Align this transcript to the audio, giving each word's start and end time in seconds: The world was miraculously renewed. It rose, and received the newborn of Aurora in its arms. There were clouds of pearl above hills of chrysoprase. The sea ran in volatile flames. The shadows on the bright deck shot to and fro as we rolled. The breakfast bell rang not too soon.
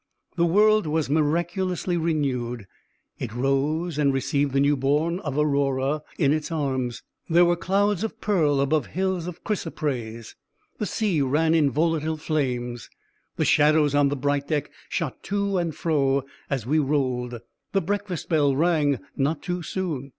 The 0.35 0.47
world 0.47 0.87
was 0.87 1.11
miraculously 1.11 1.95
renewed. 1.95 2.65
It 3.19 3.35
rose, 3.35 3.99
and 3.99 4.11
received 4.11 4.51
the 4.51 4.59
newborn 4.59 5.19
of 5.19 5.37
Aurora 5.37 6.01
in 6.17 6.33
its 6.33 6.51
arms. 6.51 7.03
There 7.29 7.45
were 7.45 7.55
clouds 7.55 8.03
of 8.03 8.19
pearl 8.19 8.61
above 8.61 8.87
hills 8.87 9.27
of 9.27 9.43
chrysoprase. 9.43 10.33
The 10.79 10.87
sea 10.87 11.21
ran 11.21 11.53
in 11.53 11.69
volatile 11.69 12.17
flames. 12.17 12.89
The 13.35 13.45
shadows 13.45 13.93
on 13.93 14.09
the 14.09 14.15
bright 14.15 14.47
deck 14.47 14.71
shot 14.89 15.21
to 15.25 15.59
and 15.59 15.75
fro 15.75 16.23
as 16.49 16.65
we 16.65 16.79
rolled. 16.79 17.39
The 17.73 17.81
breakfast 17.81 18.27
bell 18.27 18.55
rang 18.55 19.01
not 19.15 19.43
too 19.43 19.61
soon. 19.61 20.09